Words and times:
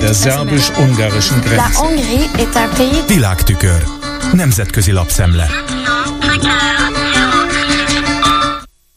Der 0.00 0.14
szerbus-ungarischen 0.14 1.40
Grenze. 1.40 1.80
Világtükör. 3.06 3.82
Nemzetközi 4.32 4.92
lapszemle. 4.92 5.50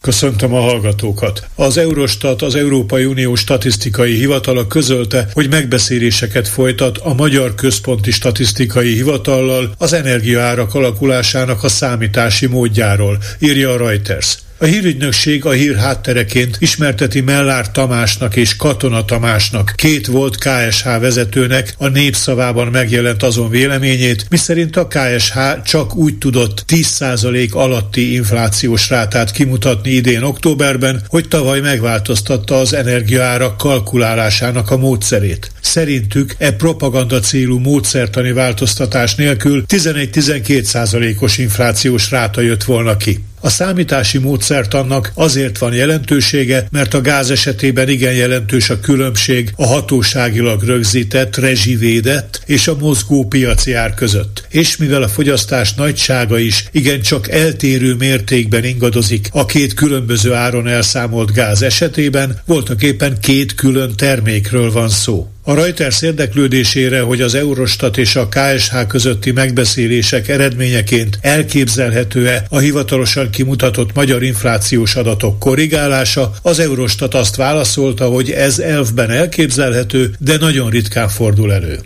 Köszöntöm 0.01 0.53
a 0.53 0.59
hallgatókat. 0.59 1.47
Az 1.55 1.77
Eurostat, 1.77 2.41
az 2.41 2.55
Európai 2.55 3.05
Unió 3.05 3.35
Statisztikai 3.35 4.13
Hivatala 4.13 4.67
közölte, 4.67 5.27
hogy 5.33 5.49
megbeszéléseket 5.49 6.47
folytat 6.47 6.97
a 6.97 7.13
Magyar 7.13 7.55
Központi 7.55 8.11
Statisztikai 8.11 8.93
Hivatallal 8.93 9.73
az 9.77 9.93
energiaárak 9.93 10.73
alakulásának 10.73 11.63
a 11.63 11.69
számítási 11.69 12.45
módjáról, 12.45 13.17
írja 13.39 13.71
a 13.71 13.77
Reuters. 13.77 14.37
A 14.61 14.65
hírügynökség 14.65 15.45
a 15.45 15.51
hír 15.51 15.75
háttereként 15.75 16.57
ismerteti 16.59 17.21
Mellár 17.21 17.71
Tamásnak 17.71 18.35
és 18.35 18.55
Katona 18.55 19.05
Tamásnak, 19.05 19.73
két 19.75 20.07
volt 20.07 20.37
KSH 20.37 20.85
vezetőnek 20.99 21.73
a 21.77 21.87
népszavában 21.87 22.67
megjelent 22.67 23.23
azon 23.23 23.49
véleményét, 23.49 24.25
miszerint 24.29 24.75
a 24.75 24.87
KSH 24.87 25.37
csak 25.63 25.95
úgy 25.95 26.17
tudott 26.17 26.63
10% 26.67 27.51
alatti 27.51 28.13
inflációs 28.13 28.89
rátát 28.89 29.31
kimutatni 29.31 29.91
idén 29.91 30.23
októberben, 30.23 31.01
hogy 31.07 31.27
tavaly 31.27 31.59
megváltoztatta 31.59 32.55
az 32.55 32.73
energiaárak 32.73 33.57
kalkulálásának 33.57 34.71
a 34.71 34.77
módszerét. 34.77 35.51
Szerintük 35.61 36.35
e 36.37 36.51
propaganda 36.51 37.19
célú 37.19 37.59
módszertani 37.59 38.31
változtatás 38.31 39.15
nélkül 39.15 39.63
11-12%-os 39.67 41.37
inflációs 41.37 42.11
ráta 42.11 42.41
jött 42.41 42.63
volna 42.63 42.97
ki. 42.97 43.19
A 43.43 43.49
számítási 43.49 44.17
módszert 44.17 44.73
annak 44.73 45.11
azért 45.13 45.57
van 45.57 45.73
jelentősége, 45.73 46.67
mert 46.71 46.93
a 46.93 47.01
gáz 47.01 47.29
esetében 47.29 47.89
igen 47.89 48.13
jelentős 48.13 48.69
a 48.69 48.79
különbség 48.79 49.53
a 49.55 49.65
hatóságilag 49.65 50.63
rögzített, 50.63 51.35
rezsivédett 51.35 52.41
és 52.45 52.67
a 52.67 52.75
mozgó 52.79 53.25
piaci 53.25 53.73
ár 53.73 53.93
között. 53.93 54.43
És 54.49 54.77
mivel 54.77 55.03
a 55.03 55.07
fogyasztás 55.07 55.73
nagysága 55.73 56.37
is 56.37 56.65
igencsak 56.71 57.29
eltérő 57.29 57.93
mértékben 57.93 58.63
ingadozik 58.63 59.29
a 59.31 59.45
két 59.45 59.73
különböző 59.73 60.33
áron 60.33 60.67
elszámolt 60.67 61.33
gáz 61.33 61.61
esetében, 61.61 62.41
voltak 62.45 62.83
éppen 62.83 63.17
két 63.19 63.55
külön 63.55 63.95
termékről 63.95 64.71
van 64.71 64.89
szó. 64.89 65.29
A 65.43 65.53
Reuters 65.53 66.01
érdeklődésére, 66.01 67.01
hogy 67.01 67.21
az 67.21 67.35
Eurostat 67.35 67.97
és 67.97 68.15
a 68.15 68.29
KSH 68.29 68.87
közötti 68.87 69.31
megbeszélések 69.31 70.27
eredményeként 70.27 71.19
elképzelhető-e 71.21 72.45
a 72.49 72.59
hivatalosan 72.59 73.29
kimutatott 73.29 73.93
magyar 73.93 74.23
inflációs 74.23 74.95
adatok 74.95 75.39
korrigálása, 75.39 76.31
az 76.41 76.59
Eurostat 76.59 77.13
azt 77.13 77.35
válaszolta, 77.35 78.05
hogy 78.05 78.31
ez 78.31 78.59
elfben 78.59 79.09
elképzelhető, 79.09 80.13
de 80.19 80.37
nagyon 80.37 80.69
ritkán 80.69 81.09
fordul 81.09 81.53
elő. 81.53 81.79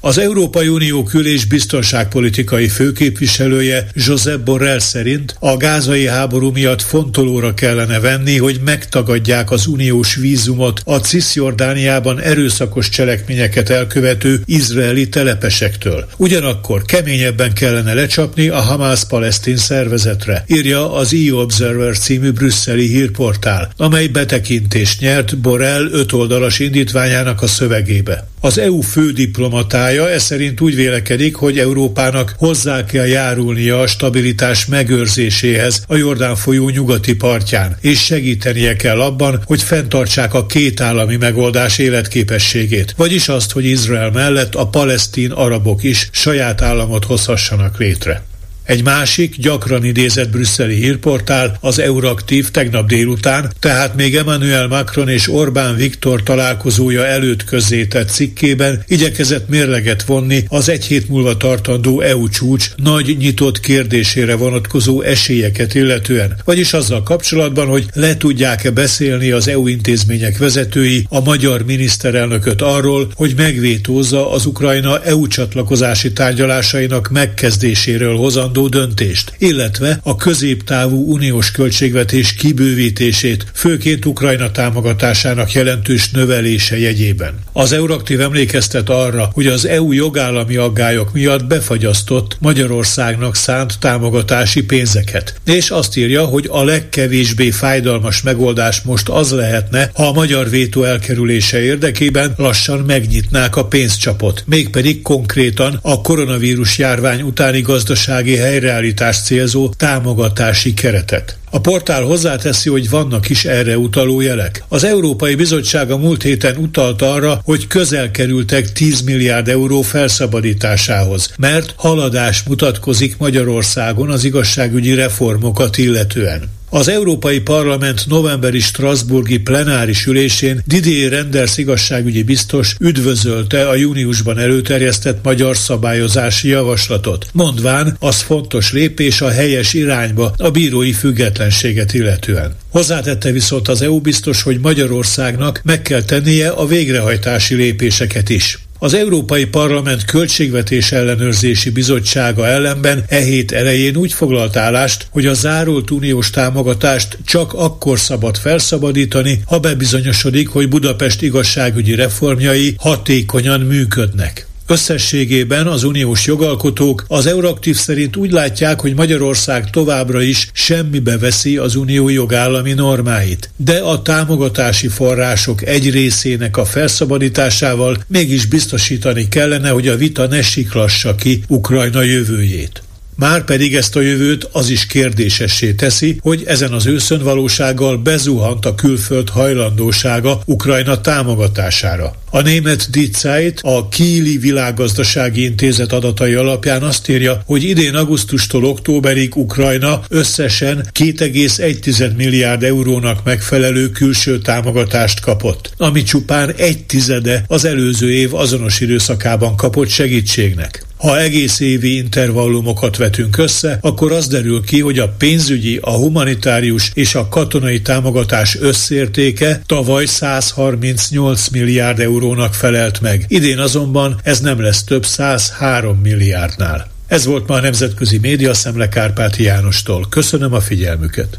Az 0.00 0.18
Európai 0.18 0.68
Unió 0.68 1.02
kül- 1.02 1.26
és 1.26 1.44
biztonságpolitikai 1.44 2.68
főképviselője 2.68 3.86
Josep 3.94 4.40
Borrell 4.40 4.78
szerint 4.78 5.36
a 5.40 5.56
gázai 5.56 6.06
háború 6.06 6.50
miatt 6.50 6.82
fontolóra 6.82 7.54
kellene 7.54 8.00
venni, 8.00 8.36
hogy 8.36 8.60
megtagadják 8.64 9.50
az 9.50 9.66
uniós 9.66 10.14
vízumot 10.14 10.80
a 10.84 10.96
Cisjordániában 10.96 12.20
erőszakos 12.20 12.88
cselekményeket 12.88 13.70
elkövető 13.70 14.40
izraeli 14.44 15.08
telepesektől. 15.08 16.08
Ugyanakkor 16.16 16.82
keményebben 16.84 17.52
kellene 17.52 17.94
lecsapni 17.94 18.48
a 18.48 18.60
Hamas-palesztin 18.60 19.56
szervezetre, 19.56 20.44
írja 20.46 20.94
az 20.94 21.14
EU 21.14 21.40
Observer 21.40 21.98
című 21.98 22.30
brüsszeli 22.30 22.86
hírportál, 22.86 23.72
amely 23.76 24.06
betekintést 24.06 25.00
nyert 25.00 25.38
Borrell 25.38 25.88
ötoldalas 25.92 26.58
indítványának 26.58 27.42
a 27.42 27.46
szövegébe. 27.46 28.28
Az 28.40 28.58
EU 28.58 28.80
fődiplomatája 28.80 29.87
e 29.96 30.18
szerint 30.18 30.60
úgy 30.60 30.74
vélekedik, 30.74 31.34
hogy 31.34 31.58
Európának 31.58 32.34
hozzá 32.36 32.84
kell 32.84 33.06
járulnia 33.06 33.80
a 33.80 33.86
stabilitás 33.86 34.66
megőrzéséhez 34.66 35.84
a 35.86 35.96
Jordán 35.96 36.36
folyó 36.36 36.68
nyugati 36.68 37.14
partján, 37.14 37.76
és 37.80 38.04
segítenie 38.04 38.76
kell 38.76 39.00
abban, 39.00 39.42
hogy 39.44 39.62
fenntartsák 39.62 40.34
a 40.34 40.46
két 40.46 40.80
állami 40.80 41.16
megoldás 41.16 41.78
életképességét, 41.78 42.94
vagyis 42.96 43.28
azt, 43.28 43.52
hogy 43.52 43.64
Izrael 43.64 44.10
mellett 44.10 44.54
a 44.54 44.68
palesztin 44.68 45.30
arabok 45.30 45.82
is 45.82 46.08
saját 46.12 46.62
államot 46.62 47.04
hozhassanak 47.04 47.78
létre. 47.78 48.22
Egy 48.68 48.84
másik, 48.84 49.36
gyakran 49.36 49.84
idézett 49.84 50.30
brüsszeli 50.30 50.74
hírportál, 50.74 51.58
az 51.60 51.78
Euraktív 51.78 52.50
tegnap 52.50 52.88
délután, 52.88 53.52
tehát 53.60 53.94
még 53.94 54.16
Emmanuel 54.16 54.66
Macron 54.66 55.08
és 55.08 55.32
Orbán 55.32 55.76
Viktor 55.76 56.22
találkozója 56.22 57.06
előtt 57.06 57.44
közzétett 57.44 58.08
cikkében 58.08 58.82
igyekezett 58.86 59.48
mérleget 59.48 60.02
vonni 60.02 60.44
az 60.48 60.68
egy 60.68 60.84
hét 60.84 61.08
múlva 61.08 61.36
tartandó 61.36 62.00
EU 62.00 62.28
csúcs 62.28 62.70
nagy 62.76 63.16
nyitott 63.18 63.60
kérdésére 63.60 64.34
vonatkozó 64.34 65.02
esélyeket 65.02 65.74
illetően, 65.74 66.36
vagyis 66.44 66.72
azzal 66.72 67.02
kapcsolatban, 67.02 67.66
hogy 67.66 67.86
le 67.94 68.16
tudják-e 68.16 68.70
beszélni 68.70 69.30
az 69.30 69.48
EU 69.48 69.66
intézmények 69.66 70.38
vezetői 70.38 71.06
a 71.08 71.20
magyar 71.20 71.64
miniszterelnököt 71.64 72.62
arról, 72.62 73.10
hogy 73.14 73.32
megvétózza 73.36 74.32
az 74.32 74.46
Ukrajna 74.46 75.02
EU 75.02 75.26
csatlakozási 75.26 76.12
tárgyalásainak 76.12 77.08
megkezdéséről 77.10 78.16
hozandó 78.16 78.56
hozandó 78.58 78.68
döntést, 78.68 79.32
illetve 79.38 80.00
a 80.02 80.16
középtávú 80.16 81.12
uniós 81.12 81.50
költségvetés 81.50 82.34
kibővítését, 82.34 83.46
főként 83.54 84.04
Ukrajna 84.04 84.50
támogatásának 84.50 85.52
jelentős 85.52 86.10
növelése 86.10 86.78
jegyében. 86.78 87.34
Az 87.52 87.72
Euraktív 87.72 88.20
emlékeztet 88.20 88.88
arra, 88.88 89.30
hogy 89.32 89.46
az 89.46 89.66
EU 89.66 89.92
jogállami 89.92 90.56
aggályok 90.56 91.12
miatt 91.12 91.44
befagyasztott 91.44 92.36
Magyarországnak 92.40 93.36
szánt 93.36 93.78
támogatási 93.78 94.62
pénzeket, 94.62 95.34
és 95.44 95.70
azt 95.70 95.96
írja, 95.96 96.24
hogy 96.24 96.46
a 96.50 96.64
legkevésbé 96.64 97.50
fájdalmas 97.50 98.22
megoldás 98.22 98.80
most 98.80 99.08
az 99.08 99.30
lehetne, 99.30 99.90
ha 99.94 100.06
a 100.06 100.12
magyar 100.12 100.50
vétó 100.50 100.82
elkerülése 100.82 101.62
érdekében 101.62 102.34
lassan 102.36 102.78
megnyitnák 102.78 103.56
a 103.56 103.64
pénzcsapot, 103.64 104.44
mégpedig 104.46 105.02
konkrétan 105.02 105.78
a 105.82 106.00
koronavírus 106.00 106.78
járvány 106.78 107.22
utáni 107.22 107.60
gazdasági 107.60 108.36
helyreállítást 108.48 109.24
célzó 109.24 109.68
támogatási 109.68 110.74
keretet. 110.74 111.38
A 111.50 111.60
portál 111.60 112.02
hozzáteszi, 112.02 112.68
hogy 112.68 112.90
vannak 112.90 113.28
is 113.28 113.44
erre 113.44 113.78
utaló 113.78 114.20
jelek. 114.20 114.64
Az 114.68 114.84
Európai 114.84 115.34
Bizottság 115.34 115.90
a 115.90 115.96
múlt 115.96 116.22
héten 116.22 116.56
utalt 116.56 117.02
arra, 117.02 117.40
hogy 117.44 117.66
közel 117.66 118.10
kerültek 118.10 118.72
10 118.72 119.00
milliárd 119.00 119.48
euró 119.48 119.82
felszabadításához, 119.82 121.32
mert 121.36 121.74
haladás 121.76 122.42
mutatkozik 122.42 123.16
Magyarországon 123.16 124.10
az 124.10 124.24
igazságügyi 124.24 124.94
reformokat 124.94 125.78
illetően. 125.78 126.57
Az 126.70 126.88
Európai 126.88 127.40
Parlament 127.40 128.06
novemberi 128.06 128.60
Strasburgi 128.60 129.38
plenáris 129.38 130.06
ülésén 130.06 130.62
Didier 130.66 131.10
Renders 131.10 131.56
igazságügyi 131.56 132.22
biztos 132.22 132.74
üdvözölte 132.80 133.68
a 133.68 133.74
júniusban 133.74 134.38
előterjesztett 134.38 135.24
magyar 135.24 135.56
szabályozási 135.56 136.48
javaslatot, 136.48 137.26
mondván 137.32 137.96
az 138.00 138.20
fontos 138.20 138.72
lépés 138.72 139.20
a 139.20 139.30
helyes 139.30 139.74
irányba 139.74 140.32
a 140.36 140.50
bírói 140.50 140.92
függetlenséget 140.92 141.94
illetően. 141.94 142.54
Hozzátette 142.70 143.30
viszont 143.30 143.68
az 143.68 143.82
EU 143.82 144.00
biztos, 144.00 144.42
hogy 144.42 144.60
Magyarországnak 144.60 145.60
meg 145.64 145.82
kell 145.82 146.02
tennie 146.02 146.48
a 146.48 146.66
végrehajtási 146.66 147.54
lépéseket 147.54 148.28
is. 148.28 148.58
Az 148.80 148.94
Európai 148.94 149.46
Parlament 149.46 150.04
Költségvetés 150.04 150.92
Ellenőrzési 150.92 151.70
Bizottsága 151.70 152.46
ellenben 152.46 153.04
e 153.08 153.20
hét 153.20 153.52
elején 153.52 153.96
úgy 153.96 154.12
foglalt 154.12 154.56
állást, 154.56 155.06
hogy 155.10 155.26
a 155.26 155.34
zárolt 155.34 155.90
uniós 155.90 156.30
támogatást 156.30 157.18
csak 157.24 157.52
akkor 157.52 157.98
szabad 157.98 158.36
felszabadítani, 158.36 159.40
ha 159.46 159.58
bebizonyosodik, 159.58 160.48
hogy 160.48 160.68
Budapest 160.68 161.22
igazságügyi 161.22 161.94
reformjai 161.94 162.74
hatékonyan 162.78 163.60
működnek. 163.60 164.47
Összességében 164.70 165.66
az 165.66 165.84
uniós 165.84 166.26
jogalkotók 166.26 167.04
az 167.06 167.26
Euraktív 167.26 167.76
szerint 167.76 168.16
úgy 168.16 168.30
látják, 168.30 168.80
hogy 168.80 168.94
Magyarország 168.94 169.70
továbbra 169.70 170.22
is 170.22 170.48
semmibe 170.52 171.18
veszi 171.18 171.56
az 171.56 171.74
unió 171.74 172.08
jogállami 172.08 172.72
normáit, 172.72 173.50
de 173.56 173.78
a 173.78 174.02
támogatási 174.02 174.88
források 174.88 175.66
egy 175.66 175.90
részének 175.90 176.56
a 176.56 176.64
felszabadításával 176.64 177.96
mégis 178.06 178.46
biztosítani 178.46 179.28
kellene, 179.28 179.68
hogy 179.68 179.88
a 179.88 179.96
vita 179.96 180.26
ne 180.26 180.42
siklassa 180.42 181.14
ki 181.14 181.42
Ukrajna 181.48 182.02
jövőjét. 182.02 182.82
Már 183.18 183.44
pedig 183.44 183.74
ezt 183.74 183.96
a 183.96 184.00
jövőt 184.00 184.48
az 184.52 184.68
is 184.68 184.86
kérdésessé 184.86 185.72
teszi, 185.72 186.18
hogy 186.22 186.42
ezen 186.46 186.72
az 186.72 186.86
őszön 186.86 187.22
valósággal 187.22 187.96
bezuhant 187.96 188.66
a 188.66 188.74
külföld 188.74 189.28
hajlandósága 189.28 190.40
Ukrajna 190.44 191.00
támogatására. 191.00 192.14
A 192.30 192.40
német 192.40 192.90
Die 192.90 193.52
a 193.60 193.88
Kíli 193.88 194.36
Világgazdasági 194.36 195.42
Intézet 195.42 195.92
adatai 195.92 196.34
alapján 196.34 196.82
azt 196.82 197.08
írja, 197.08 197.42
hogy 197.46 197.62
idén 197.62 197.94
augusztustól 197.94 198.64
októberig 198.64 199.36
Ukrajna 199.36 200.00
összesen 200.08 200.88
2,1 200.98 202.16
milliárd 202.16 202.62
eurónak 202.62 203.24
megfelelő 203.24 203.90
külső 203.90 204.38
támogatást 204.38 205.20
kapott, 205.20 205.72
ami 205.76 206.02
csupán 206.02 206.52
egy 206.56 206.84
tizede 206.84 207.44
az 207.46 207.64
előző 207.64 208.12
év 208.12 208.34
azonos 208.34 208.80
időszakában 208.80 209.56
kapott 209.56 209.88
segítségnek. 209.88 210.87
Ha 210.98 211.20
egész 211.20 211.60
évi 211.60 211.96
intervallumokat 211.96 212.96
vetünk 212.96 213.38
össze, 213.38 213.78
akkor 213.80 214.12
az 214.12 214.26
derül 214.26 214.64
ki, 214.64 214.80
hogy 214.80 214.98
a 214.98 215.08
pénzügyi, 215.08 215.78
a 215.82 215.90
humanitárius 215.90 216.90
és 216.94 217.14
a 217.14 217.28
katonai 217.28 217.82
támogatás 217.82 218.56
összértéke 218.60 219.62
tavaly 219.66 220.04
138 220.04 221.48
milliárd 221.48 222.00
eurónak 222.00 222.54
felelt 222.54 223.00
meg. 223.00 223.24
Idén 223.28 223.58
azonban 223.58 224.20
ez 224.22 224.40
nem 224.40 224.60
lesz 224.60 224.84
több 224.84 225.04
103 225.04 225.98
milliárdnál. 225.98 226.90
Ez 227.06 227.24
volt 227.24 227.46
ma 227.46 227.54
a 227.54 227.60
Nemzetközi 227.60 228.18
Média 228.18 228.54
Szemle 228.54 228.88
Kárpáti 228.88 229.42
Jánostól. 229.42 230.06
Köszönöm 230.08 230.52
a 230.52 230.60
figyelmüket. 230.60 231.38